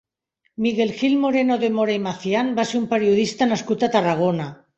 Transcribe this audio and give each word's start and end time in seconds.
Miguel 0.63 0.91
Gil 1.01 1.13
Moreno 1.25 1.57
de 1.63 1.69
Mora 1.77 1.93
i 1.99 1.99
Macián 2.07 2.49
va 2.61 2.67
ser 2.71 2.79
un 2.81 2.89
periodista 2.95 3.51
nascut 3.53 3.87
a 3.87 3.93
Tarragona. 3.99 4.51